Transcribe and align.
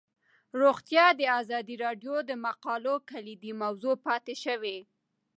روغتیا 0.61 1.05
د 1.19 1.21
ازادي 1.39 1.75
راډیو 1.85 2.15
د 2.29 2.31
مقالو 2.45 2.95
کلیدي 3.09 3.51
موضوع 3.61 3.95
پاتې 4.05 4.35
شوی. 4.43 4.77